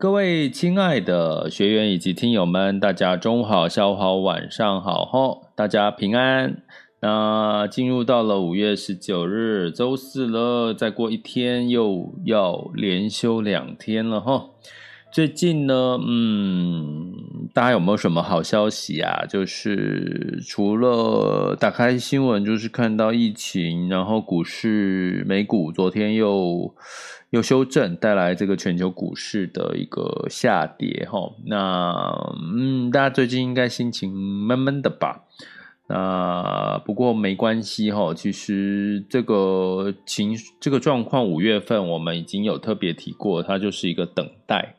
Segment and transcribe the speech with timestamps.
[0.00, 6.62] 各位亲爱的学员以及听友们，大家中午好，下午好，晚上好，吼，大家平安。
[7.02, 14.54] 那进入到了五月十九日，周四了，再过一天又要连休两天了，吼。
[15.12, 17.09] 最近呢，嗯，
[17.60, 19.26] 大家有没有什么好消息啊？
[19.28, 26.74] 就是除了打开新闻，就是看到疫情，然后股市、美股昨天又。
[27.28, 35.22] 又修正带来这个全球股市的一个下跌，哈，那嗯，大家最近应该心情闷闷的吧？
[35.86, 44.74] 那不过没关系，哈，其实这个情这个状况，五月份我们已经有特别提过，它就是一个等待，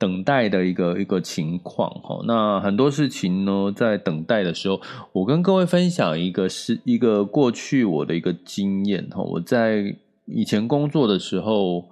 [0.00, 2.24] 等待的一个一个情况，哈。
[2.26, 4.80] 那很多事情呢，在等待的时候，
[5.12, 9.94] 我跟各位分享一个是一个过去我的一个经验，哈，我在。
[10.32, 11.84] 以前工作的时候，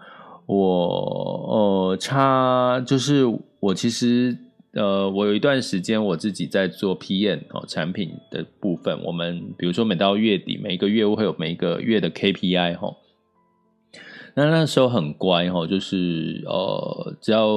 [0.47, 3.25] 我呃，差就是
[3.59, 4.39] 我其实
[4.75, 9.03] 呃，我有一段时间我自己在做 PM 哦，产品的部分。
[9.03, 12.95] 我们比如说每到月底，每一个月我会有每一个月的 KPI 哈。
[14.39, 17.49] 那那时候很乖哈，就是呃，只要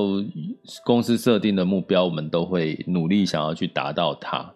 [0.83, 4.51] 公司设定的目标，我们都会努力想要去达到它。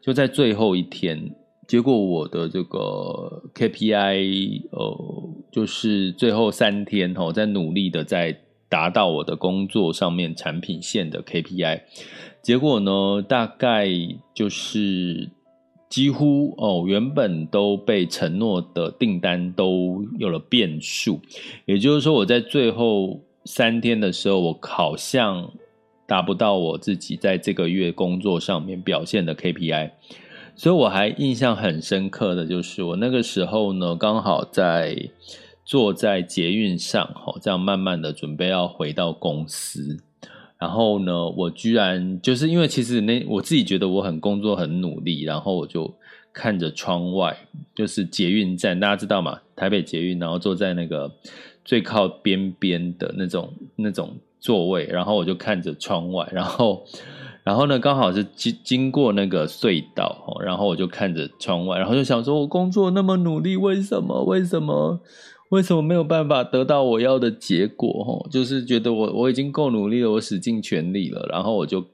[0.00, 1.34] 就在最后一天。
[1.66, 8.34] 结果我的这个 KPI，呃，就是最后三天哈，在努力的在
[8.70, 11.82] 达到我的工作上面产品线的 KPI。
[12.40, 13.86] 结果呢，大概
[14.32, 15.28] 就是
[15.88, 21.20] 几乎哦，原本都被承诺的订单都有了变数。
[21.64, 25.50] 也就是说，我在最后三天的时候，我好像
[26.06, 29.90] 达不到我自己在这个月工作上面表现的 KPI。
[30.54, 35.10] 所以我还印象很深刻的就是，我那个时候呢，刚好在
[35.64, 37.08] 坐在捷运上，
[37.40, 39.96] 这样慢慢的准备要回到公司，
[40.58, 45.94] 然后呢，我居然就是因为其实那我自己觉得我很工作很努力，然后我就
[46.32, 47.36] 看着窗外，
[47.74, 49.40] 就是捷运站，大家知道吗？
[49.54, 51.10] 台北捷运，然后坐在那个
[51.64, 56.84] 最靠边边的那种那种座位，然后我就看着窗外，然后。
[57.44, 64.22] 然后呢，刚好是经经过那个隧道，然后我就看着窗外，然后就想说，我工作那么努力，为什么？
[64.24, 65.00] 为什么？
[65.50, 68.28] 为什么没有办法得到我要的结果？
[68.30, 71.84] 就是觉得我我已经够努力了，我使尽全力了，然后我就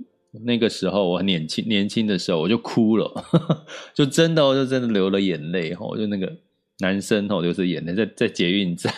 [0.45, 3.09] 那个时候我年轻年轻的时候我就哭了，
[3.95, 6.33] 就真的我就真的流了眼泪，哈，就那个
[6.81, 8.93] 男生哦，就是眼泪在在捷运站，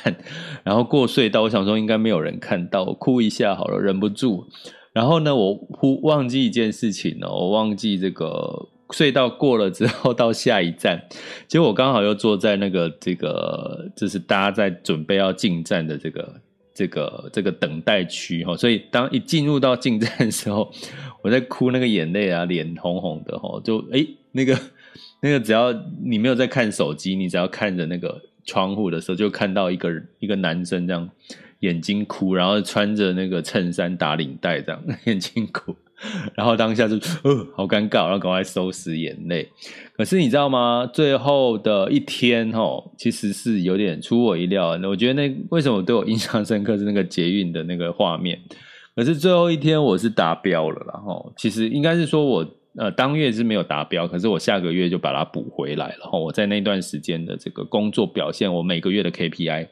[0.65, 4.47] 然后过隧道，我想说应该没有人看到，我哭一下好了，忍不住。
[4.95, 11.03] 然后呢，我忽忘记一件事情哦，我忘记这个隧道过了之后到下一站，
[11.47, 16.41] 结果我刚好又坐在那个这个就是大家在准备要进站的这个
[16.75, 20.73] 这个这个等待区哈，所以当一进入到进站的时候，
[21.23, 24.59] 我在哭那个眼泪啊，脸红红的哈，就诶那个
[25.21, 25.73] 那个只要
[26.03, 31.09] 你没有在看手机，你只要看着那个窗户的时候，就看到一个一个男生这样。
[31.61, 35.75] 眼睛哭，然后穿着那个衬衫打领带，这样 眼睛哭，
[36.35, 39.49] 然后当下就呃好尴尬，然后赶快收拾眼泪。
[39.97, 40.89] 可是你知道吗？
[40.93, 42.53] 最后的一天，
[42.99, 44.79] 其实是有点出我意料。
[44.85, 48.39] 我觉得那为什么对我印象深刻是那个捷运的那个画面。
[48.95, 52.47] 可是最后一天我是达标了，然后其实应该是说我
[52.77, 55.97] 呃当月是没有达标，可是我下个月就把它补回来了。
[56.01, 59.69] 然后我在那段时间的这个工作表现，我每个月的 KPI。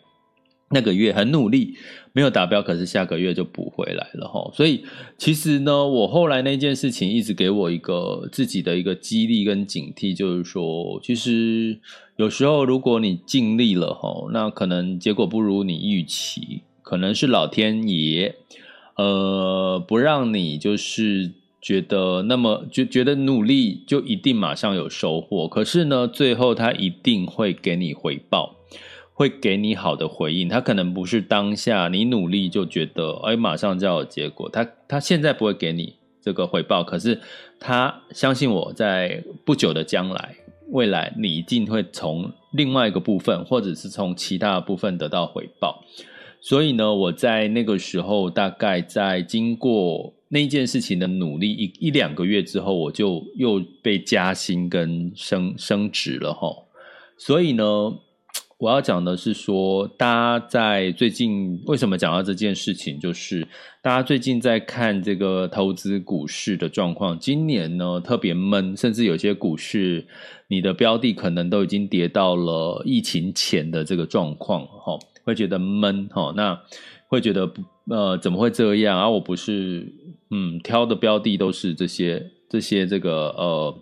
[0.71, 1.77] 那个月很努力，
[2.17, 4.49] 没有达标，可是下个月就补回来了哈。
[4.55, 4.85] 所以
[5.19, 11.77] 其实呢，我后来那件事情一直给我一个自己的一个激励跟警惕，就是说，其实
[12.15, 18.37] 有时候如果你尽力了哈，那可能结果不如你预期，可能是老天爷
[18.95, 28.55] 呃不让你就是觉得那么就觉得努力就一定马上有收获，可是呢，最后他一定会给你回报。
[29.17, 34.51] 会给你好的回应，他可能不是当下你努力就觉得，哎，马上就要有结果。
[34.51, 37.21] 他他现在不会给你这个回报，可是
[37.61, 40.35] 他相信我在不久的将来，
[40.71, 45.85] 未来你一定会从另外一个部分，或者是从其他部分得到回报。
[46.41, 56.53] 所以呢，我在那个时候，大概在经过那件事情的努力一一两个月之后，我就又被加薪跟升升职了哈。
[57.17, 57.65] 所以呢。
[58.59, 60.07] 我要讲的是说，大
[60.39, 63.01] 家在最近为什么讲到这件事情？
[63.01, 63.47] 就是
[63.83, 70.07] 大家最近在看这个投资股市的状况，今年呢特别闷，甚至有些股市
[70.49, 76.59] 你的标的可能都已经跌到了疫情前的这个状况，哈，会觉得闷，哈，那
[77.09, 77.61] 会觉得不
[77.91, 79.11] 呃怎么会这样啊？
[79.11, 79.93] 我不是
[80.31, 83.75] 嗯挑的标的都是这些这些这个呃。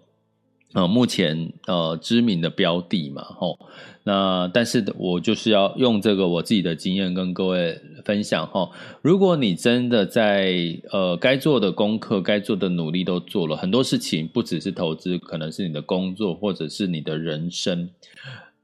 [0.74, 3.58] 呃，目前呃知名的标的嘛，吼，
[4.04, 8.70] 那但是我就是要用这个我自己的经验跟各位分享哈。
[9.02, 10.54] 如果你真的在
[10.90, 17.90] 呃该做的功课、该做的努力都做了，很多事情不只是投资，可能是你的工作或者是你的人生，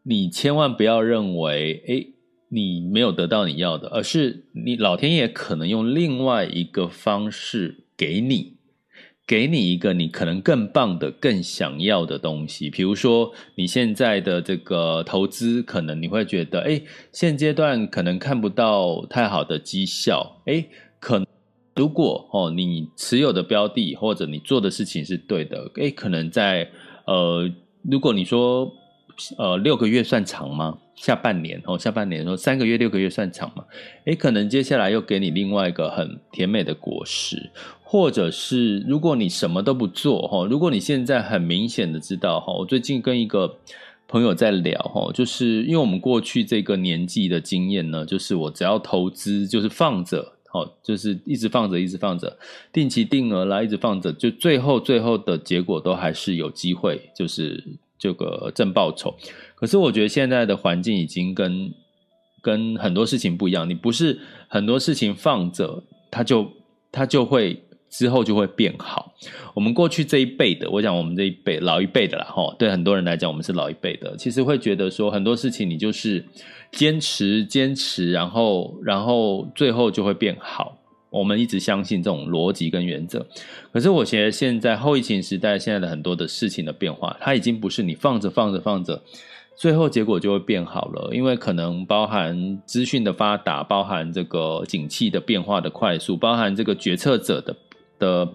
[0.03, 2.15] 你千万不要认为诶
[2.49, 8.58] 你没有得到你要的，而是你老天爷可能用另外一个方式给你。
[9.29, 16.81] 给你一个你可能更棒的、更想要的东西，比如说你现在的这个投资，可能你会觉得，哎，
[17.13, 20.65] 现阶段可能看不到太好的绩效，哎，
[20.99, 21.23] 可
[21.77, 26.67] 如果哦，你持有的标的或者你做的事情是对的，哎，可能在
[27.05, 27.47] 呃，
[27.83, 28.73] 如果你说
[29.37, 30.79] 呃六个月算长吗？
[31.01, 33.65] 下半年哦，下半年说三个月、六个月算长嘛？
[34.05, 37.51] 哎，可能接下来又给你另外一个很甜美的果实。
[37.91, 43.57] 或者是如果你什么都不做哈，如果你现在很明显的知道哈，我最近跟一个
[44.07, 52.37] 朋友在聊哈，就是因为我们过去这个年纪的经验呢，就是我只要投资就是放着，好，就是一直放着，一直放着，
[52.71, 57.65] 定期定额啦，一直放着，就最后最后的结果都还是有机会，就是
[57.99, 59.15] 这个正报酬。
[59.59, 61.73] 可是我觉得现在的环境已经跟
[62.41, 66.53] 跟很多事情不一样，你不是很多事情放着，它就
[66.93, 67.63] 它就会。
[67.91, 69.15] 之后就会变好。
[69.55, 76.23] 我们过去这一辈的，我讲我们这一辈老一辈的啦，哈，对很多人来讲，我们是老一辈的，其实会觉得说很多事情你就是
[76.71, 80.77] 坚持坚持，然后然后最后就会变好。
[81.09, 83.27] 我们一直相信这种逻辑跟原则。
[83.73, 89.03] 可是我觉得现在后疫情时代，现在的很多的事情的变化，它已经不是你放着放着放着，
[89.59, 97.57] 最后结果就会变好了，因为可能包含资讯的发达，包含这个景气的变化的快速，包含这个决策者的。
[97.99, 98.33] 的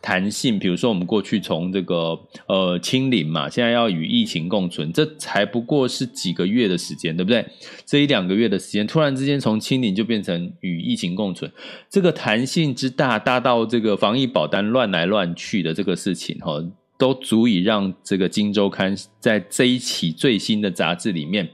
[0.00, 7.44] 弹性，比如说我们过去从这个呃清零嘛，现在要与疫情共存，这才不过是几个月的时间，对不对？
[7.84, 11.52] 这一两个月的时间，突然之间从清零就变成与疫情共存，
[11.90, 16.64] 这个弹性之大，大到这个防疫保单乱来乱去的这个事情，哈，
[17.02, 21.50] 都足以让这个《今周刊》在这一期最新的杂志里面，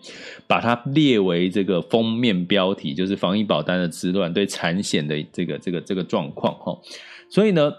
[0.47, 6.79] 把它列为这个封面标题，就是防疫保单的之乱对产险的这个这个这个状况，哈。
[7.31, 7.73] 所以呢，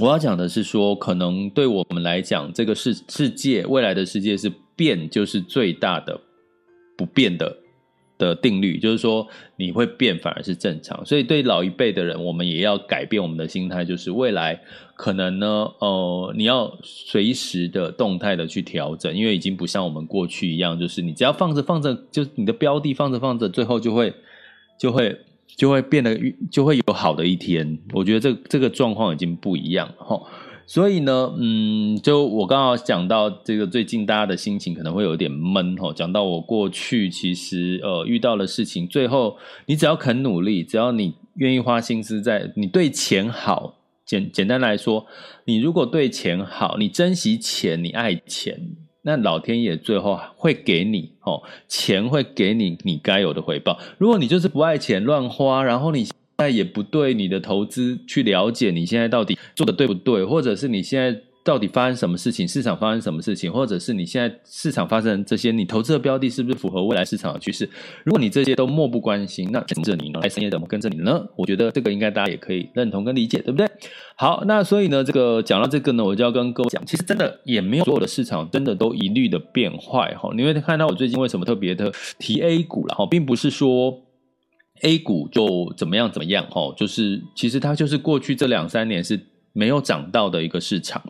[0.00, 6.20] 我要讲的是说，可能对我们来讲，这个世世界未来的世界是变就是最大的
[6.96, 7.56] 不变的
[8.20, 11.04] 的定律，就是说你会变反而是正常。
[11.04, 14.60] 所以对老一辈的人，我们也要改变我们的心态，就是未来
[14.94, 15.46] 可能呢，
[15.80, 24.12] 呃，你要随时的动态的去调整，因为已经不像我们过去一样，就是你只要放着放着，就你的标的放着放着，最后就会
[24.78, 25.18] 就会。
[25.56, 26.16] 就会变得
[26.50, 30.18] 就会有好的一天，我觉得这这个状况已经不一样哈，
[30.70, 39.36] 所以呢，嗯，就我刚好讲到这个最近大家的心情可能会有点闷哈，讲到我过去其实呃遇到的事情，最后
[39.66, 45.04] 你只要肯努力，只要你愿意花心思在你对钱好，简简单来说，
[45.44, 48.76] 你如果对钱好，你珍惜钱，你爱钱。
[49.02, 53.76] 那老天爷最后会给你哦，钱会给你你该有的回报。
[53.98, 56.06] 如果你就是不爱钱乱花，然后你
[56.40, 62.46] 现在也不对你的投资去了解，你现在到底做的对不对，或者是你现在到底发生什么事情？
[62.48, 63.50] 市场发生什么事情？
[63.52, 67.68] 或者是你现在市场发生这些，你投资的标的是不是符合未来市场的趋势？
[68.04, 70.20] 如果你这些都漠不关心，那跟着你呢？
[70.30, 71.22] 深夜怎么跟着你呢？
[71.36, 73.66] 我觉得这个应该大家也可以认同跟理解，对不对？
[74.16, 80.30] 好，那所以呢，这个讲到这个呢，我就要跟各位讲，其实真的也没有所有的市场真的都一律的变坏哈。
[80.34, 83.98] 你会看到我最近为什么特别的提 A 股了哈，并不是说
[84.82, 89.26] A 股就怎么样怎么样哦，就是其实它就是过去这两三年是。
[89.52, 91.02] 没有涨到的一个市场。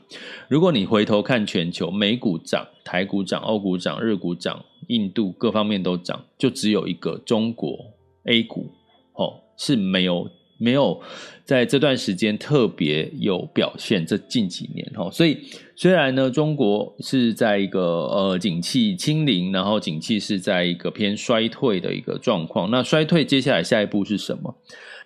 [0.48, 7.76] 如果你回头看全球，美股涨、台股涨、欧股涨、日股涨、印度各方面都涨，就只有一个中国
[8.24, 8.70] A 股，
[9.12, 10.26] 哦，是没有
[10.60, 11.00] 没有
[11.44, 14.04] 在这段时间特别有表现。
[14.04, 15.38] 这近几年，哈，所以
[15.74, 22.70] 虽然呢，中国是在一个呃景气清零，然后景气是在一个偏衰退的一个状况。
[22.70, 24.54] 那衰退接下来下一步是什么？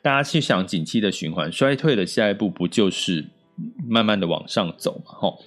[0.02, 3.24] 大家去想景气的循环，衰退的下一步不就是
[3.88, 5.12] 慢慢的往上走嘛？
[5.14, 5.38] 吼，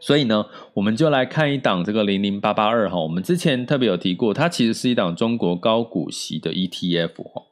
[0.00, 7.42] 所以呢，我们就来看一档这个零零八八二哈，我们之前特别有提过，它其实是一档中国高股息的 ETF 哈。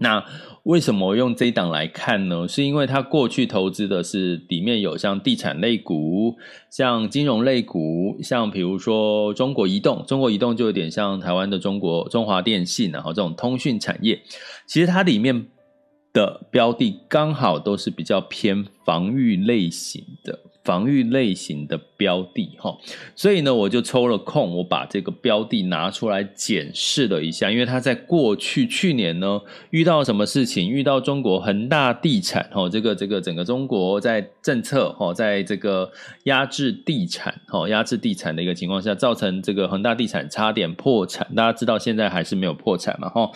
[0.00, 0.24] 那
[0.64, 2.48] 为什么用这一档来看呢？
[2.48, 6.36] 是因为它过去投资的是里面有像地产类股、
[6.70, 14.22] 像金融类股、像比如说中国移动，中国移动就有点像台湾的中国中华电信，然后这种通讯产业，
[14.66, 15.46] 其实它里面。
[16.14, 22.76] 的标的刚好都是比较偏防御类型的，防御类型的标的哈，
[23.16, 29.40] 所以呢，我就抽了空，我把这个标的拿出来检视了一下，因为它在过去去年呢
[29.70, 30.70] 遇到什么事情？
[30.70, 35.90] 遇到中国恒大地产哈，这个这个整个中国在政策哈，在这个
[36.24, 43.30] 压制地产哈，压制地产的一个情况下，造成这个恒大地产差点破产，大家知道现在还是没有破产嘛哈。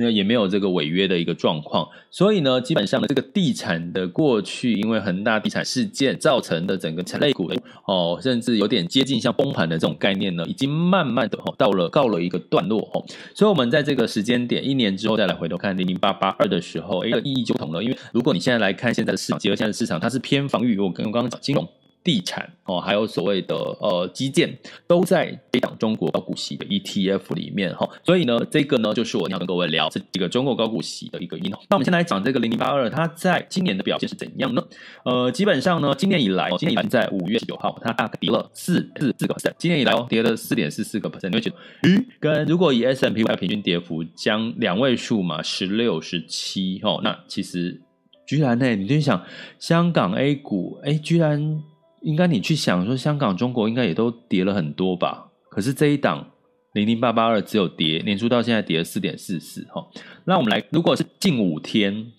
[0.00, 21.68] 那也没有这个违约的一个状况，所以呢，基本上呢，这个地产的过去，因为恒大地产事件造成的整个产类股的哦，甚至有点接近像崩盘的这种概念呢，已经慢慢的哦到了告了一个段落哦，所以我们在这个时间点一年之后再来回头看零零八八二的时候，哎，意义就不同了，因为如果你现在来看现在的市场，结合现在的市场，它是偏防御，我跟我刚刚讲金融。
[22.08, 31.50] 地产哦，还有所谓的呃基建，都在这档中国高股息的 ETF 里面哈，所以呢，这个呢就是我要跟各位聊这几个中国高股息的一个因。
[31.68, 34.64] 那我们先来讲这个零零八二，它在今年的表现是怎样呢？
[35.04, 47.78] 呃，基本上呢，今年以来，今年以来在五月十九号，它大概跌了四四四个 percent，今年以来哦，跌了四点四四个 percent，你会觉得，嗯，跟如果以 S&P 来平均跌幅将两位数嘛，十六十七哦，那其实
[48.26, 49.22] 居然呢，你就想
[49.58, 51.62] 香港 A 股，哎，居然。
[52.02, 55.30] 应该你去想说，香港、中国应该也都跌了很多吧？
[55.50, 56.30] 可是这一档
[56.72, 59.86] 零零八八二只有跌，年初到现在跌了四点四四哈。
[60.24, 62.12] 那我们来，如果是近五天，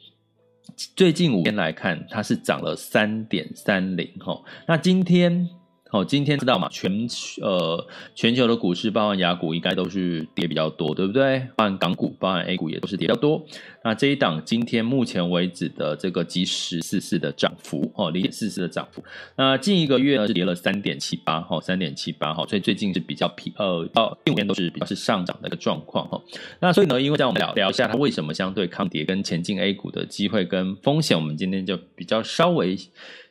[0.95, 4.41] 最近五天来看，它是涨了三点三零哈。
[4.67, 5.49] 那今天。
[5.91, 6.69] 好，今天知道嘛？
[6.69, 7.07] 全
[7.41, 11.39] 呃全球的股市，包含雅股，应该都是跌比较多，对不对？
[11.55, 13.43] 包含港股，包含 A 股也都是跌比较多。
[13.83, 19.03] 那这一档今天目前为止的这个即时四四的涨幅，哦，零点四四的涨幅。
[19.35, 26.21] 那近一个月呢是跌了三点七八，哈，三点七八，哈，所以最近是比较平，呃，到近五天都是比较是上涨的一个状况，哈。
[26.59, 32.77] 那所以呢，因为这样我们聊聊一下它为什么相对抗跌跟前进 A 股的机会跟风险，我们今天就比较稍微。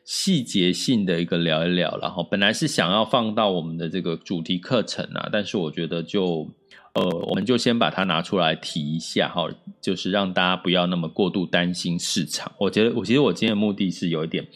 [0.08, 6.50] 细节性的一个聊一聊，然后本来是想要放到我们的这个主题课程啊，但是我觉得就
[6.94, 9.46] 呃，我们就先把它拿出来提一下哈，
[9.82, 12.50] 就是让大家不要那么过度担心市场。
[12.56, 14.48] 我觉得我其实我今天的目的是有一点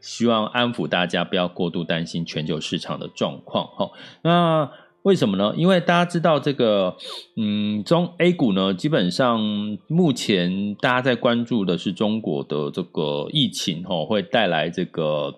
[0.00, 3.90] 希望安抚大家，不要过度担心全球市场的状况哈。
[4.22, 4.70] 那
[5.02, 5.54] 为什么呢？
[5.56, 6.96] 因为大家知道这个，
[7.36, 9.40] 嗯，中 A 股呢，基本上
[9.86, 15.34] 目前大家在关注的是中国的这个疫情，吼，会带来这个。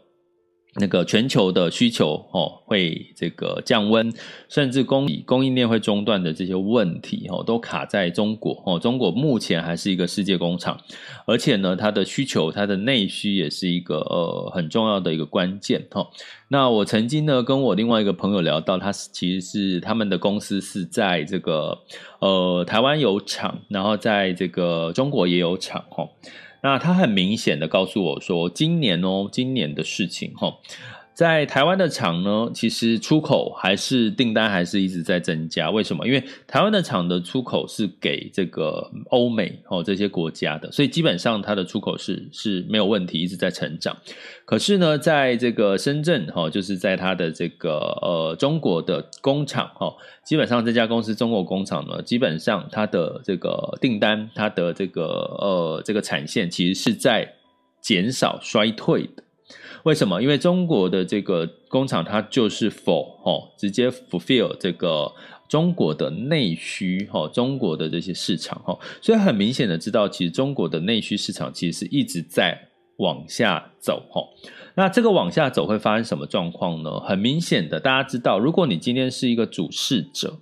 [0.76, 4.10] 那个全球的需求哦，会这个降温，
[4.48, 8.78] 甚至供供应链会中断的这些问题哦，都卡在中国哦。
[8.78, 10.80] 中国目前还是一个世界工厂，
[11.26, 16.08] 而且呢，它的需求，它的内需也是一个呃很重要的一个关键哈。
[16.48, 21.78] 那我曾经呢跟我另外一个朋友聊到，他是其实是他们的公司是在这个
[22.20, 26.08] 呃台湾有厂，然后在这个中国也有厂哈。
[26.62, 30.58] 那他很明显的告诉我说，今年哦，今年的事情哈，
[31.14, 35.70] 在台湾的厂呢，其实出口还是订单还是一直在增加。
[35.70, 36.06] 为什么？
[36.06, 43.96] 因为台湾的厂的出口是给这个欧美哦这些国家的，所以基本上它的出口是是没有问题，一直在成长。
[44.46, 57.34] 可是呢，在这个深圳哈，就是在它的这个呃中国的工厂哈，基本上这家公司中国工厂呢，基本上它的这个订单，它的这个呃这个产线其实是在
[57.82, 59.22] 减少衰退的。
[59.84, 60.22] 为什么？
[60.22, 65.12] 因为中国的这个工厂它就是 for 哦，直接 fulfill 这个
[65.48, 74.22] 中国的内需哈，中国的这些市场哈，所以很明显的知道，其实中国的内需市场其实是一直在往下走哈。
[74.74, 77.00] 那这个往下走会发生什么状况呢？
[77.00, 80.38] 很明显的，大家知道，如果你今天是一个主事者。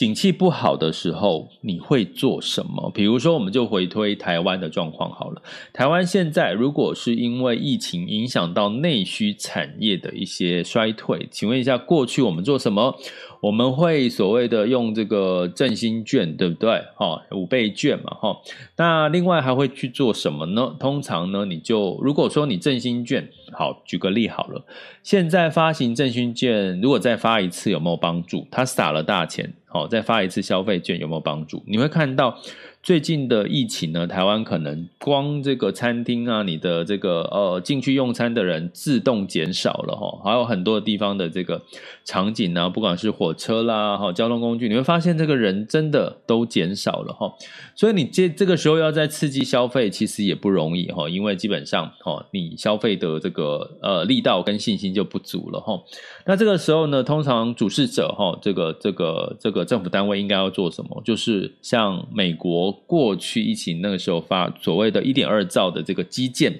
[0.00, 2.90] 景气不好的时候，你会做什么？
[2.94, 5.42] 比如说，我们就回推台湾的状况好了。
[5.74, 12.96] 台湾现在如果是因为疫情影响到内需产业的一些衰退，请问一下，过去我们做什么？
[13.42, 16.82] 我们会所谓的用这个振兴券，对不对？
[16.96, 18.34] 哈，五倍券嘛，哈。
[18.78, 20.74] 那另外还会去做什么呢？
[20.80, 24.64] 通常呢，你就如果说你振兴券，好，举个例好了。
[25.02, 28.46] 现在发行振兴券，如果再发一次有没有帮助？
[28.50, 31.62] 他撒了大钱，好，再发一次消费券有没有帮助？
[31.66, 32.36] 你会看到。
[32.82, 41.60] 最近的疫情呢，台湾可能光这个餐厅啊，你的这个呃进去用餐的人自动减少了哈，还有很多地方的这个
[42.06, 47.30] 场景呢，不管是火车啦哈，交通工具，你会发现这个人真的都减少了哈，
[47.74, 55.78] 所以你这这个时候要再刺激消费，其实也不容易哈，因为基本上哈，你消费的这个呃力道跟信心就不足了哈。
[56.24, 61.02] 那这个时候呢，通常主事者哈，这个这个这个政府单位应该要做什么？
[61.04, 62.70] 就是像美国。
[62.86, 66.52] 过去疫情那个时候发所谓的一点二兆的这个基建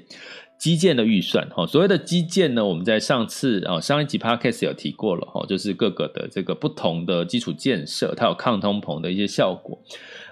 [0.58, 9.78] 基建的预算哈，所谓的基建呢，我们在上次啊上一集 podcast 有提过了哈，就是各个的这个不同的基础建设，它有抗通膨的一些效果。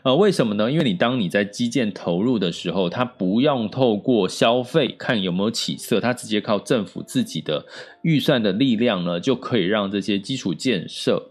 [0.02, 0.70] 呃，为什么呢？
[0.70, 7.64] 因为你当你在基建投入的时候，它不用透过消费看有没有起色，它直接靠政府自己的
[8.02, 11.30] 预算的力量呢，就可以让这些基础建设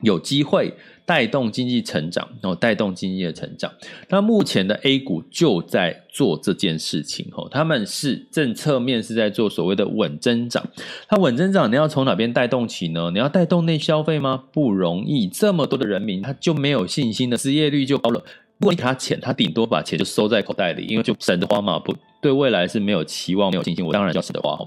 [0.00, 0.74] 有机会。
[1.06, 3.70] 带动经济成长，然后带动经济的成长。
[4.08, 10.66] 那目前的 A 股就在做这件事情，吼，他们是政策面是在做所谓的稳增长。
[11.06, 13.10] 它稳增长，你要从哪边带动起呢？
[13.12, 14.44] 你要带动内消费吗？
[14.50, 18.24] 不容易，这么多的人民他就没有信心的，失业率就高了。
[18.58, 21.94] 如果你给他钱，他顶多把钱就收在口袋里，因为就省得花嘛，不。
[22.22, 24.58] 对未来是没有期望、没有信心，我当然要省得花。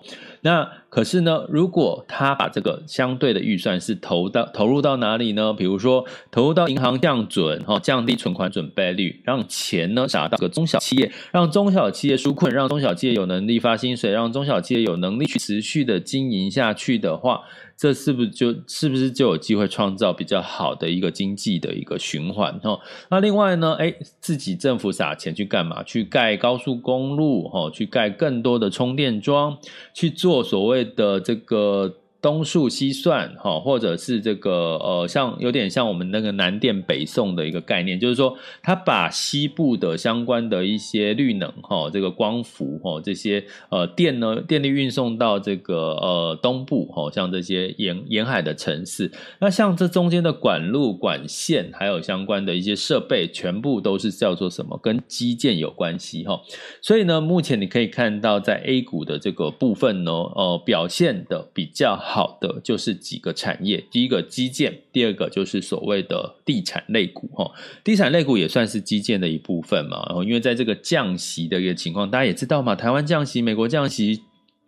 [0.41, 5.51] 那可是呢，如果他把这个相对的预算是投到投入到哪里呢？
[5.51, 17.41] 比如说投入到银行降准，哈，降低存款准备率，让钱呢撒到个中小企业，让中小企业纾困，让中小企业有能力发薪水，让中小企业有能力去持续的经营下去的话。
[17.77, 22.79] 这是不是就是不是就有机会创造比较好的一个经济的一个循环哈？
[23.11, 25.83] 那另外呢，哎，自己政府撒钱去干嘛？
[25.83, 29.57] 去盖高速公路哈，去盖更多的充电桩，
[29.93, 31.97] 去做所谓的这个。
[32.21, 54.79] 东数西算，哈，或者是这个呃，像有点像我们那个南电北送的一个概念，就是说，它把西部的相关的一些绿能，哈，这个光伏，哈，这些呃电呢，电力运送到这个呃东部，哈，像这些沿沿海的城市，那像这中间的管路、管线，还有相关的一些设备，全部都是叫做什么？
[54.81, 56.41] 跟基建有关系，哈。
[56.81, 62.37] 所以呢，目前你可以看到，在 A 股的这个部分呢，呃，表现的比较好。
[62.39, 67.51] 的，就是几个产业，第一个基建，第二个就是所谓的地产类股哈，
[67.83, 70.05] 地产类股也算是基建的一部分嘛。
[70.07, 74.21] 然后因为在这个降息的一个情况，大家也知道嘛，台湾降息，美国降息，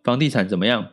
[0.04, 0.90] 房地产怎么样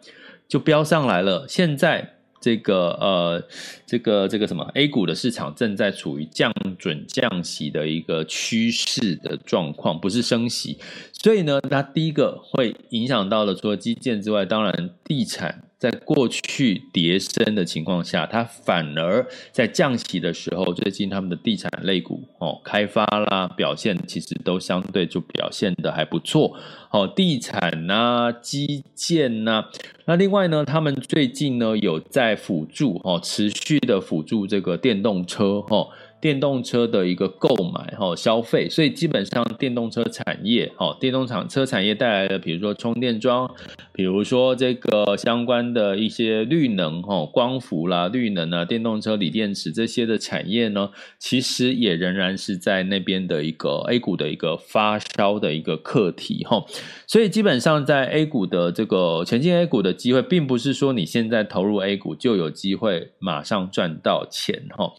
[0.46, 1.46] 就飙上来了。
[1.48, 3.42] 现在这个呃，
[3.86, 10.76] 这个这个什么 A 股的市场正在处于降准降息的一个趋势的状况，不是升息，
[11.14, 15.62] 所以呢，它第一个会影响到了除了基建之外，当然地产。
[15.78, 26.56] 在过去跌深的情况下，它反而在降息的时候，最近他们的地产类股哦，开发啦表现其实都相对就表现得还不错。
[26.90, 29.66] 哦，地产呐、基建呐、
[30.06, 35.88] 那另外呢，他们最近呢有在辅助哦，持续的辅助这个电动车哦。
[36.26, 43.48] 电动车的一个购买哈消费，所以基本上电动车产业哈，电动厂车产业带来的，比如说充电桩，
[43.92, 56.64] 比如说这个相关的一些绿能哈，光伏啦、绿能啊、电动车锂电池这些的产业呢，其实也仍然是在那边的一个 A 股的一个发烧的一个课题哈。
[57.06, 64.92] 所以基本上在 A 股的这个前进 A 股的机会，并不是说你现在投入 A 股就有机会马上赚到钱哈，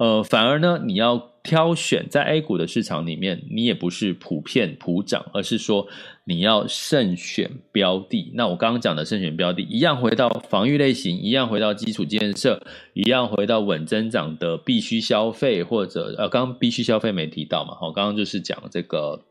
[0.00, 0.62] 呃，反而。
[0.62, 5.86] 呢，你要挑选在 A 股的市场里面，你也不是普遍普涨，而是说
[6.24, 8.32] 你要慎选标的。
[8.34, 12.62] 那我刚刚讲的慎选标的，一样回到防御类型，一样回到基础建设，
[12.94, 17.74] 一样回到稳增长的必须消费，或者呃，刚刚必须消费没提到嘛？
[17.74, 19.22] 好，刚刚就是讲这个。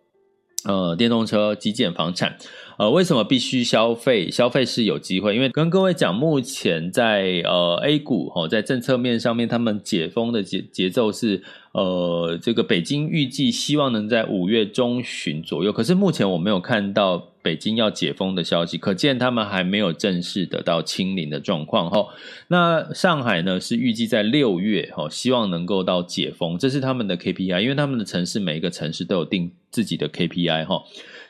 [0.64, 2.38] 呃，电动车、基建、房产，
[2.82, 4.32] 呃，为什么必须消费？
[4.32, 11.44] 消费是有机会，因为跟各位讲，目前在呃 A 股哦，在政策面上面，他们解封的节节奏是。
[11.74, 22.08] 呃，这个北京预计希望能在五月中旬左右，可是目前我没有看到北京要解封的消息，可见他们还没有正式得到清零的状况哈。
[22.50, 30.84] 那上海呢是预计在六月哈，希望能够到解封，这是他们的 KPI，因为他们的城市每一个城市都有定自己的 KPI 哈，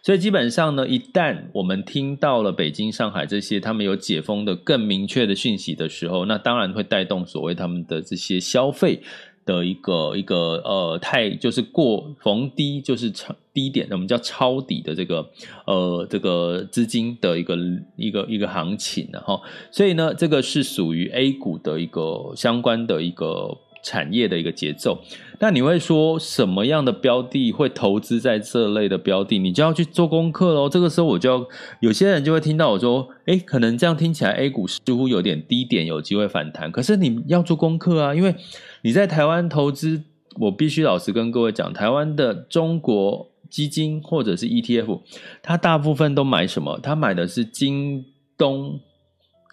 [0.04, 9.02] 所以基本上呢，一旦我们听到了北京、上海这些他们有解封的更明确的讯息的时候，那当然会带动所谓他们的这些消费。
[9.44, 15.28] 的一个一个呃，太就是过逢低就是超低点，我们叫抄底的这个
[15.66, 17.58] 呃这个资金的一个
[17.96, 25.02] 一个一个行情然后，所以呢，这个是属于 A 股的一个相关的一个产业的一个节奏。
[25.40, 29.40] 那你会说什么样的标的会投资在这类的标的？
[29.40, 30.70] 你就要去做功课喽。
[30.70, 31.48] 这个时候我就要
[31.80, 36.72] 有些人就会听到我说，哎，可能这样听起来 A 股似乎有点低点，有机会反弹。
[36.72, 38.36] 可是你要做功课啊，因为。
[38.84, 40.02] 你在台湾投资，
[40.40, 45.02] 我必须老实跟各位讲，台湾的中国基金或者是 ETF，
[45.44, 46.80] 它大部分都买什么？
[46.82, 48.04] 它买的是京
[48.36, 48.80] 东、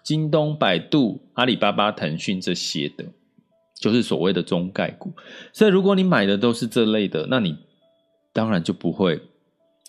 [0.03, 3.05] 京东、百度、阿里巴巴、腾讯这些的，
[3.79, 5.11] 就是所谓的中概股。
[5.51, 7.57] 所以，如果你买的都是这类的，那你
[8.31, 9.19] 当然就不会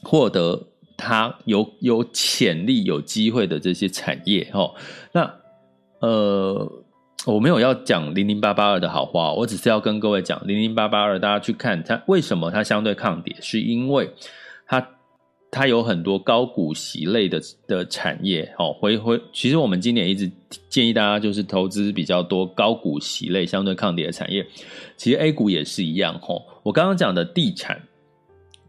[0.03, 4.51] 获得它有有潜力、有机会的这些产业。
[4.55, 4.75] 齁，
[5.13, 5.35] 那
[5.99, 6.85] 呃。
[7.27, 14.11] 我没有要讲零零八八二的好话，我只是要跟各位讲零零八八二，大家去看它为什么它相对抗跌，是因为
[14.67, 14.81] 它
[15.51, 18.53] 它有很多高股息类的的产业。
[18.59, 20.31] 哦，回回，其实我们今年一直
[20.69, 24.47] 建议大家就是投资比较多高股息类相对抗跌的产业。
[24.97, 26.15] 其实 A 股也是一样。
[26.27, 27.83] 哦，我刚刚讲的地产、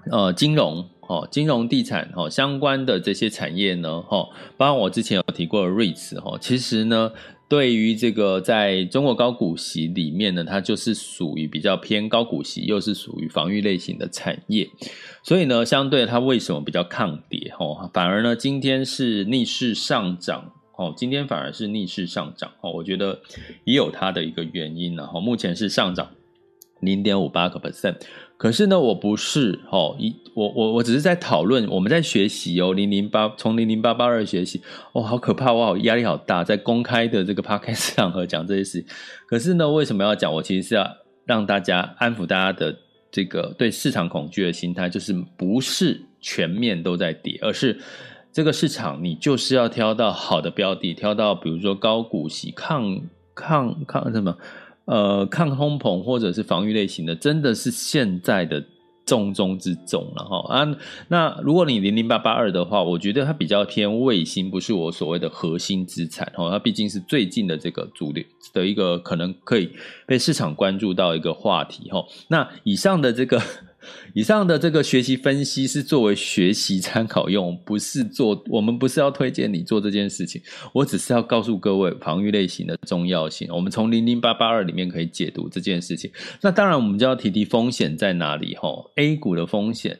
[0.09, 7.11] 呃金融、哦金融地产、哦相关的这些产业呢，哦，包括我之前有提过的 REITs，哦，其实呢。
[7.51, 14.69] 对于这个在中国高股息里面呢，它就是属于比较偏高股息，又是属于防御类型的产业，
[15.21, 17.51] 所以呢，相对它为什么比较抗跌？
[17.59, 23.19] 哦，反而呢，今天是逆势上涨，哦，今天反而是逆势上涨，哦，我觉得
[23.65, 26.09] 也有它的一个原因，然后目前是上涨
[26.79, 27.97] 零点五八个 percent。
[28.41, 34.59] 可是呢，我不是哦，一我我我只是在讨论，我们在学习哦，零零八从零零八八二学习，
[34.93, 38.83] 哦，好可怕，我好压力好大，在公开的这个 podcast 场合讲这些事。
[39.27, 40.33] 可是呢，为什么要讲？
[40.33, 40.87] 我其实是要
[41.23, 42.75] 让大家安抚大家的
[43.11, 47.79] 这个对市场恐惧的心态，就是不是全面都在跌，而是
[48.31, 53.01] 这个市场你就是要挑到好的标的，挑到比如说高股息、抗
[53.35, 54.35] 抗抗什么。
[54.85, 58.63] 呃，抗通膨或者是防御类型的，真的是现在的
[59.05, 60.77] 重中之重了哈啊。
[61.07, 66.49] 那如果你零零八八二的话，我觉得它比较偏卫星，不是我所谓的核心资产哈。
[66.49, 69.71] 它毕竟是最近的这个主流的一个可能可以
[70.05, 72.03] 被市场关注到一个话题哈。
[72.27, 73.41] 那以上的这个。
[74.13, 80.41] 以上的这个学习分析是作为学习参考用，不是做，我们不是要推荐你做这件事情，
[80.73, 83.47] 我只是要告诉各位防御类型的重要性。
[83.51, 86.11] 我们从零零八八二里面可以解读这件事情。
[86.41, 89.99] 那当然，我们就要提提风险在哪里吼？A 股的风险，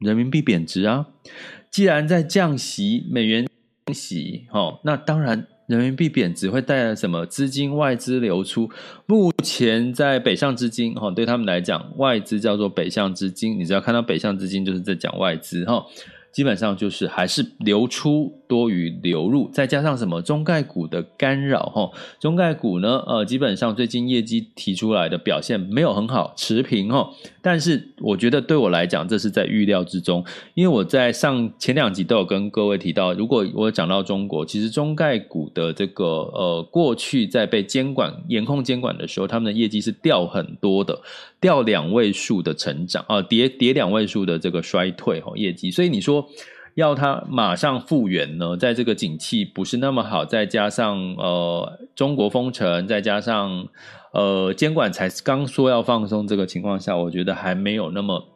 [0.00, 1.06] 人民币贬值啊。
[1.70, 3.46] 既然在降息，美元
[3.92, 5.46] 息，哦，那当然。
[5.66, 7.24] 人民币贬值会带来什么？
[7.24, 8.68] 资金外资流出。
[9.06, 13.58] 目前在北向资金，哈，对他们来讲，外资叫做北向资金。
[13.58, 15.82] 你只要看到北向资金，就是在讲外资，哈。
[16.30, 27.10] 基本上就是还是流出多余流入，再加上什么中概股的干扰哈，中概股呢，呃，基本上最近业绩提出来的表现没有很好，持平哈。
[27.42, 40.98] 但是我觉得对我来讲，这是在预料之中，因为我在上前两集都有跟各位提到，如果我讲到中国，其实中概股的这个呃过去在被监管严控监管的时候，他们的业绩是掉很多的。
[41.40, 46.26] 掉两位数的成长啊，跌跌两位数的这个衰退哈业绩，所以你说
[46.74, 53.68] 要它马上复原呢，在这个景气不是那么好，再加上呃中国封城，再加上
[54.12, 58.28] 呃监管才刚说要放松这个情况下，我觉得还没有那么。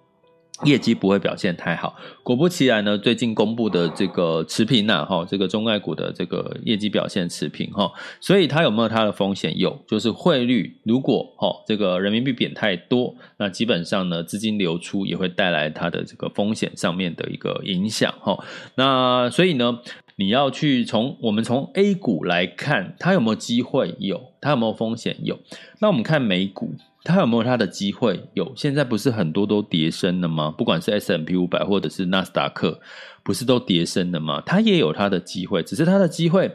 [0.64, 9.56] 业绩不会表现太好，果不其然呢，最近公布的这个持平呐，哈，这个中概股的这个业绩表现持平哈，所以它有没有它的风险？
[9.58, 18.38] 有，就是汇率如果哈这个人民币贬太多，那基本上呢资金流出也会带来它的这个风险上面的一个影响哈，
[18.74, 19.78] 那所以呢。
[20.20, 23.94] 你要去从我们从 A 股来看，它有没有机会？
[24.00, 25.16] 有，它有没有风险？
[25.22, 25.38] 有。
[25.78, 26.74] 那我们看美股，
[27.08, 28.28] 它有没有它的机会？
[28.34, 28.52] 有。
[28.54, 30.50] 现在不是很多都跌升了吗？
[30.50, 32.78] 不管是 S&P 500或者是纳斯达克，
[33.24, 34.42] 不是都跌升了吗？
[34.44, 36.50] 它也有它的机会，只是它的机会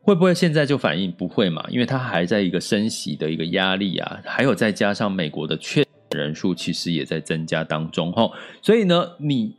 [0.00, 1.12] 会不会现在就反应？
[1.12, 1.62] 不会嘛？
[1.68, 8.30] 因为它还在一个升息的一个压力啊，还有再加上美国的确诊人数其实也在增加当中哈，
[8.62, 9.54] 所以呢，你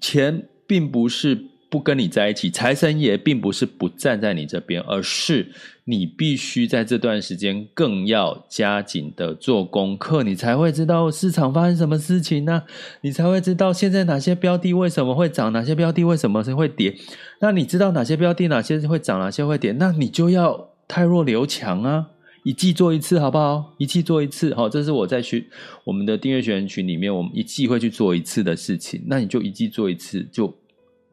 [0.00, 5.50] 钱并不是不跟你在一起，财神爷并不是不站在你这边，而是
[5.84, 12.62] 你必须在这段时间更要加紧的做功课，你才会知道市场发生什么事情呢？
[13.00, 16.94] 你才会知道现在哪些标的为什么会涨，哪些标的为什么是会跌。
[17.40, 22.06] 那你知道哪些标的哪些会涨，哪些会跌，那你就要汰弱留强啊。
[22.44, 23.72] 一季做一次，好不好？
[23.78, 25.44] 一季做一次，好，这是我在群
[25.84, 29.00] 我们的订阅学员群里面，我们一季会去做一次的事情。
[29.06, 30.52] 那你就一季做一次，就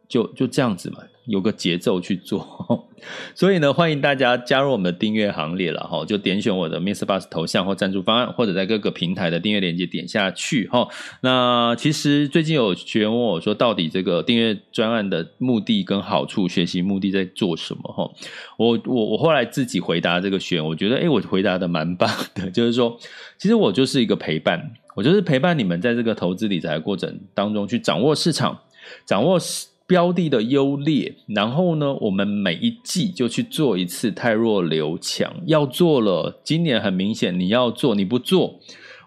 [0.08, 0.98] 就就这样子嘛。
[1.30, 2.90] 有个节奏去做，
[3.36, 7.06] 所以呢，欢迎大家加入我们的订阅行列了哈，就点选我的 Mr.
[7.06, 10.88] Bus 头像或赞助方案，或者在各个平台的订阅链接点下去哈。
[11.22, 18.12] 那其实最近有学员问我说，到底这个订阅专案的目的跟好处，学习目的在做什么哈？
[18.58, 22.98] 我我我后来自己回答这个学员，我觉得诶，我回答的蛮棒的，就是说，
[23.38, 28.60] 其实我就是一个陪伴，我就是陪伴你们在这个投资理财过程当中去掌握市场，
[29.06, 29.68] 掌握市。
[29.90, 36.40] 标的的优劣，然后呢，我们每一季就去做一次汰弱留强，要做了。
[36.44, 38.60] 今年很明显，你要做，你不做，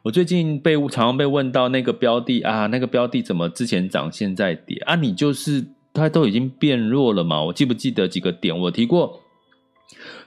[0.02, 4.96] 我最近被常常被问到那个标的啊，那个标的怎么之前涨现在跌啊？
[4.96, 7.44] 你就是它都已经变弱了嘛？
[7.44, 8.58] 我记不记得几个点？
[8.58, 9.20] 我提过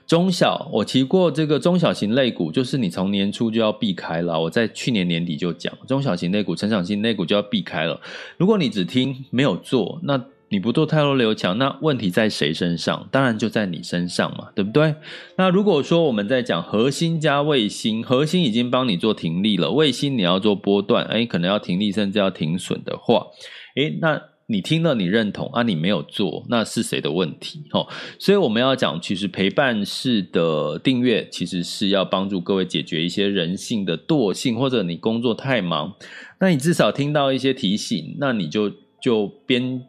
[0.06, 4.40] 中小，我提过这个中小型类股，就是你从年初就要避开了。
[4.40, 8.00] 我在去年年底就讲，中小型类股、成长型类股就要避开了。
[8.38, 13.08] 如果你只听没有做，那你不做汰弱留强，那问题在谁身上？
[13.10, 14.94] 当然就在你身上嘛，对不对？
[15.36, 23.26] 那如果说我们在讲核心加卫星，核心已经帮你做停利了，卫星你要做波段，诶，可能要停利甚至要停损的话，
[23.74, 25.64] 诶，那你听了你认同啊？
[25.64, 27.64] 你没有做，那是谁的问题？
[27.72, 27.88] 哦，
[28.20, 35.92] 所以我们要讲，其实陪伴式的订阅其实是要帮助各位解决一些人性的惰性，或者你工作太忙，
[36.38, 38.70] 那你至少听到一些提醒，那你就
[39.02, 39.82] 就边。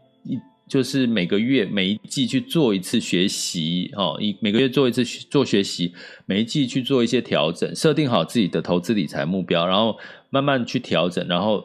[0.68, 5.94] 就是每个月每一季去做一次学习，哦，一每个月做一次做学习，
[6.26, 9.98] 每一季去做一些调整，设定好自己的投资理财目标，然后
[10.30, 11.64] 慢慢去调整，然后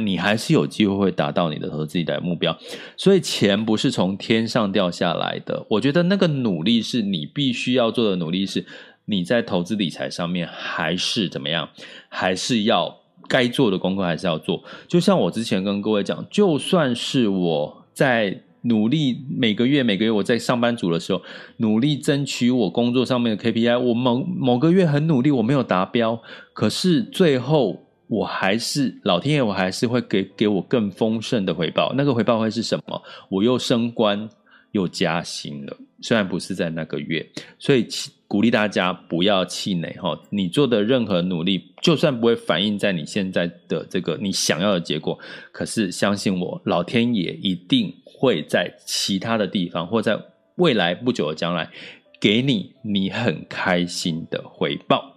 [0.00, 2.56] 你还是有机会会达到你的投资理财目标。
[2.96, 8.64] 所以钱不是从天上掉下来的，我觉得那个努力是你必须要做的努力，是
[9.06, 11.68] 你在投资理财上面还是怎么样，
[12.08, 14.62] 还是要该做的功课还是要做。
[14.86, 17.83] 就像我之前跟各位讲，就算是我。
[17.94, 21.22] 在努力每个月每个月我在上班族的时候，
[21.58, 23.78] 努力争取我工作上面的 KPI。
[23.78, 26.20] 我某某个月很努力，我没有达标，
[26.52, 31.92] 可是最后我还是老天爷，我还是会给给我更丰盛的回报。
[31.96, 33.02] 那个回报会是什么？
[33.28, 34.28] 我又升官
[34.74, 37.26] 又加薪了，虽然不是在那个月，
[37.58, 37.88] 所以。
[38.26, 45.16] 鼓励大家不要气馁哈，你做的任何努力，就算不会反映在你现在的这个你想要的结果，
[45.52, 50.18] 可是相信我，老天爷一定会在其他的地方，或在
[50.56, 51.70] 未来不久的将来，
[52.18, 55.14] 给你你很开心的回报。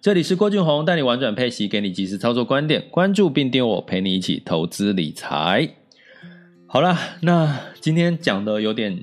[0.00, 5.81] 这里是郭俊宏，带你玩转配息，给你及时操作观点，关注并订我，陪你一起投资理财。
[6.72, 8.98] 好啦，那今天讲的有点。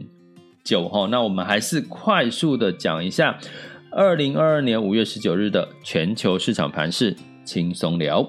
[0.64, 3.40] 久哦，那我们还是快速的讲一下
[3.92, 8.28] 二零二二年五月十九日的全球市场盘势，轻松聊。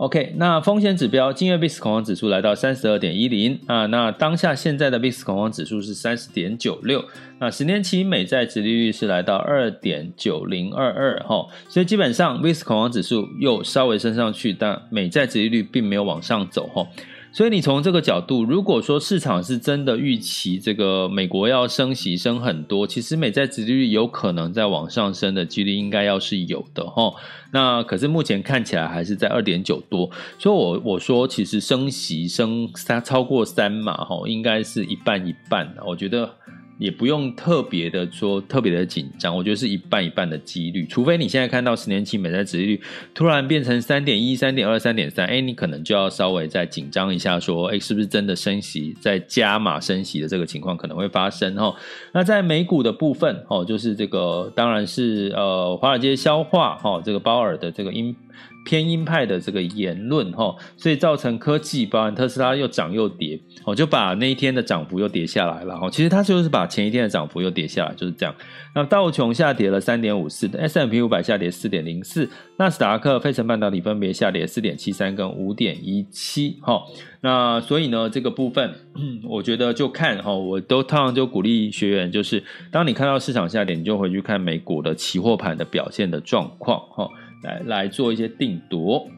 [0.00, 7.04] OK，那风险指标，今日 VIX 恐慌指数来到三十二点一零啊，那当下现在的 VIX 恐慌指数是三十点九六，
[7.38, 16.86] 那十年期美债殖利率是来到二点九零二二哈，所以基本上 VIX 恐慌指数又稍微升上去，但美债殖利率并没有往上走哈。
[17.32, 27.12] 所以你从这个角度，如果说市场是真的预期这个美国要升息升很多，其实美债殖利率有可能在往上升的几率应该要是有的哈。
[27.52, 36.34] 那可是目前看起来还是在二点九多，所以我我说其实升息升三超过三嘛哈，应该是一半一半的，我觉得。
[36.80, 42.80] 也不用特别的说特别的紧张，我觉得是一半一半的几率，除非你现在看到十年期美债殖利率
[43.14, 51.74] 突然变成三点一、三点二、三点三，哎，你可能就要稍微再紧张一下，说，哎，是不是真的升息，在加码升息的这个情况可能会发生哈？
[52.14, 58.16] 那在美股的部分哦，就是这个当然是呃华尔街消化哈，这个鲍尔的这个鹰
[58.64, 65.88] 偏鹰派的这个言论哈，所以造成科技包含特斯拉又涨又跌，哦，就把那一天的涨幅又跌下来了哈。
[65.90, 68.34] 其实它就是把前一天的涨幅又跌下来，就是这样。
[68.74, 76.82] 那道琼下跌了三点五四，S M P 五百下跌四点零四，纳斯达克、费城半导体分别下跌四点七三跟五点一七哈。
[77.22, 78.72] 那所以呢，这个部分
[79.28, 87.08] 我觉得就看哈，我都通常就鼓励学员，就是当你看到市场下跌，你就回去看美股的期货盘的表现的状况哈。
[87.42, 89.08] 来来做一些定夺，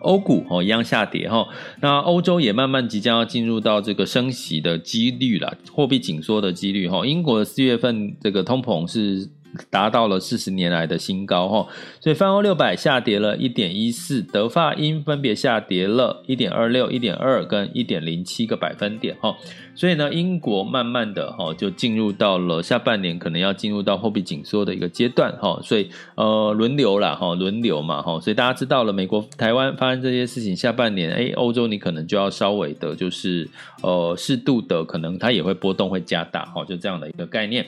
[0.00, 1.46] 欧股哦一样下跌哈，
[1.80, 9.28] 那欧洲也慢慢即将要进入到这个升息的几率了，货币紧缩的几率哈，英国四月份这个通膨是。
[9.70, 11.68] 达到了四十年来的新高哈，
[12.00, 19.36] 所以泛欧六百下跌了一点一四，德法英分别下跌了一点二六、一点二跟一点零七个百分点哈，
[19.74, 33.48] 所以呢，英国慢慢的哈就进入到了下半年可能要进入到货币紧缩的一个阶段哈，所以呃轮流啦哈，轮流嘛哈，所以大家知道了美国、台湾发生这些事情，下半年哎欧洲你可能就要稍微的就是
[33.82, 37.64] 呃适度的可能它也会波动会加大哈，就这样的一个概念。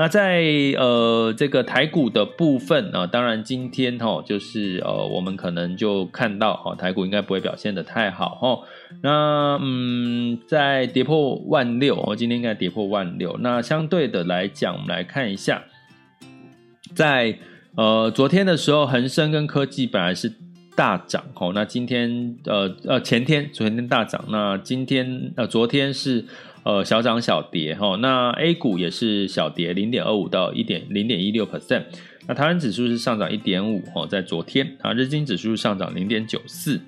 [0.00, 0.44] 那在
[0.78, 8.60] 呃这个台股的部分啊，当然今天哈就是呃我们可能就看到哈台股应该不会表现得太好哈。
[9.02, 13.36] 那嗯在跌破万六，哦今天应该跌破万六。
[13.40, 15.64] 那相对的来讲，我们来看一下，
[16.94, 17.36] 在
[17.74, 20.32] 呃昨天的时候，恒生跟科技本来是
[20.76, 26.24] 大涨哦，那今天呃呃前天昨天大涨，那今天呃昨天是。
[26.64, 31.84] 呃，小涨小跌哈，那 A 股也是小跌零点二五到一点零点一六 percent，
[32.26, 36.78] 那台湾指数是上涨一点五哈，在昨天啊，日经指数上涨零点九四，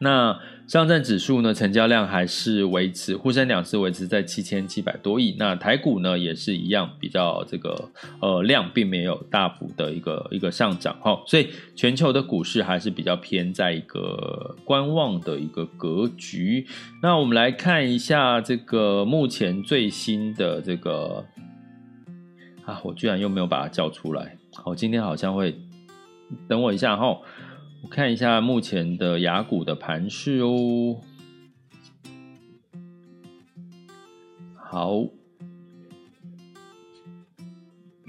[0.00, 0.38] 那。
[0.68, 5.34] 上证指数呢，成交量还是维持，沪深两市维持在七千七百多亿。
[5.38, 11.18] 那台股呢，也是一样，比较这个呃量并没有大幅的一个一个上涨哈。
[11.26, 16.66] 所以全球的股市还是比较偏在一个观望的一个格局。
[17.02, 21.24] 那我们来看一下这个目前最新的这个
[22.66, 24.36] 啊，我居然又没有把它叫出来。
[24.52, 25.58] 好，今天好像会
[26.46, 27.18] 等我一下哈。
[27.82, 31.00] 我看一下目前的雅股的盘势哦。
[34.54, 35.06] 好，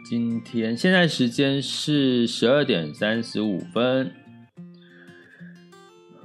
[0.05, 4.11] 今天现在时间是十二点三十五分。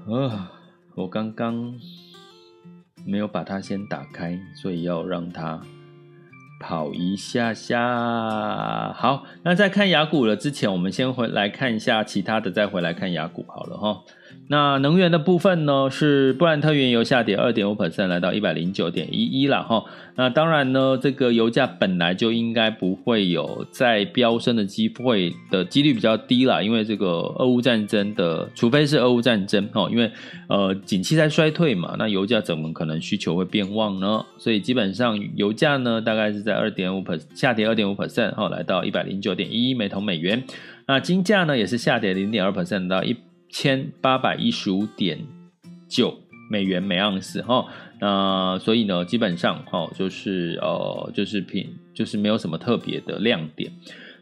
[0.07, 0.53] 啊，
[0.97, 1.79] 我刚刚
[3.07, 5.65] 没有把它先打开，所以要让它。
[6.59, 14.03] 跑一下下，好，那在看雅股了之前，我们先回来看一下其他的，再回来看雅股好了哈。
[14.49, 19.85] 那能源的部分呢，是布兰特原油下跌二点五 percent，来到一百零九点一一了哈。
[20.17, 27.07] 那当然呢，这个油价本来就应该不会有再飙升的机会的几率比较低啦，因为这个
[27.39, 30.11] 俄乌战争的，除非是俄乌战争哦，因为
[30.49, 34.25] 呃景气在衰退嘛，那油价怎么可能需求会变旺呢？
[34.37, 40.45] 所以基本上油价呢，大概是在二点五 percent 下跌二点五 percent 哈，来到一百零九点一一每桶美元。
[40.87, 43.17] 那金价呢，也是下跌零点二 percent 到一。
[43.55, 45.21] 千八百一十五点
[45.89, 46.19] 九
[46.51, 47.65] 美元每盎司哈，
[48.01, 53.71] 那所以呢，基本上哈，就是呃，就是品，就是没有什么特别的亮点。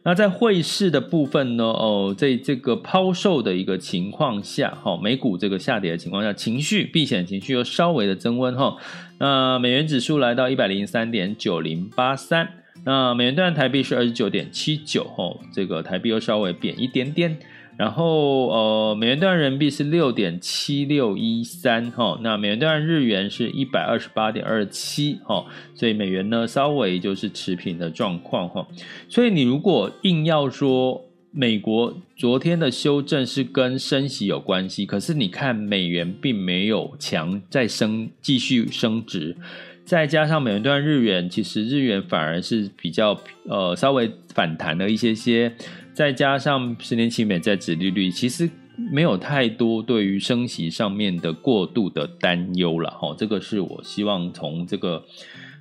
[0.03, 8.77] 那在汇市的部分呢，哦，在这个抛售的一个情况下，哈，美股这个下跌的情况下，情绪避险情绪又稍微的增温哈。
[9.19, 12.51] 那美元指数来到一百零三点九零八三，
[12.85, 17.39] 那美元兑台币是二十九点七九哈，这个台币又稍微贬一点点。
[17.83, 28.65] 然后，呃，美元兑换人民币是六点七六一三哈，那美元兑换日元是一百二十八点二七哈，所以美元呢稍微就是持平的状况哈。
[29.09, 39.37] 所以你如果硬要说美国昨天的修正是跟升息有关系，可是你看美元并没有强再升，继续升值，
[39.85, 45.53] 再加上美元兑换日元，其实日元反而是比较呃稍微反弹了一些些。
[45.95, 48.49] 再加上十年期美债殖利率，其实
[48.91, 53.15] 没有太多对于升息上面的过度的担忧了哈。
[53.19, 55.05] 这个是我希望从这个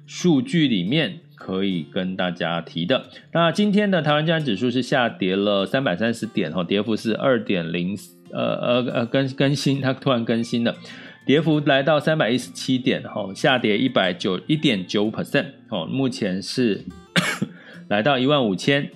[0.07, 3.09] 数据里面可以跟大家提的。
[3.33, 7.97] 那今天的台湾加权指数是下跌了三百三十点哈，跌幅是二点零
[8.31, 10.75] 呃呃呃更更新，它突然更新了，
[11.25, 16.85] 跌幅来到三百一十七点哈，下跌一百九一点九 percent 哦，目前是
[17.89, 18.89] 来到一万五千。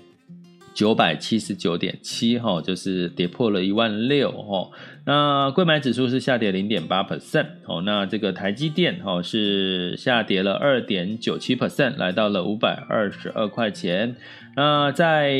[0.75, 4.69] 九百七十九点七哈，就是跌破了一万六哈。
[5.05, 14.15] 那贵买指数是下跌零点八 percent 哦，那这个台积电哦是下跌了二点九七 percent，来到了五百二十二块钱。
[14.55, 15.31] 那在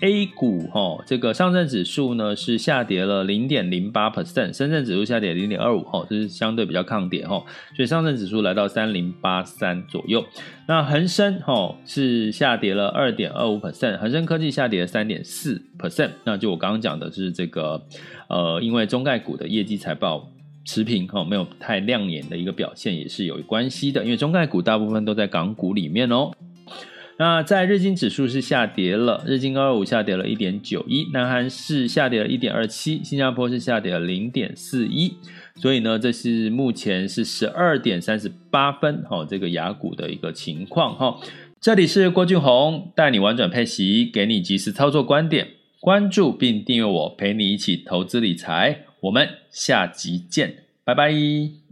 [0.00, 7.44] A 股哈，这个上证指数呢是下跌了零点零八 percent，深圳指数下跌零点二五哈，这是相对比较抗跌哈，
[7.76, 10.24] 所以上证指数来到三零八三左右。
[10.66, 16.10] 那恒生哈是下跌了二点二五 percent，恒生科技下跌了三点四 percent。
[16.24, 17.80] 那就我刚刚讲的是这个
[18.28, 20.28] 呃，因为中概股的业绩财报
[20.64, 26.32] 持平哈，没有太亮眼的一个表现，也是有关系的，因为中概股大部分都在港股里面哦。
[27.16, 35.14] 那在日经指数是下跌了，日经二五下跌了一点九一，南韩是下跌了一点二七，新加坡是下跌了零点四一，
[35.54, 41.20] 所以呢，这是目前是十二点三十八分哈，这个雅股的一个情况哈。
[41.60, 45.46] 这里是郭俊宏带你玩转配息，给你及时操作观点，
[45.80, 51.63] 关注并订阅我，陪你一起投资理财，我们下集见，拜拜。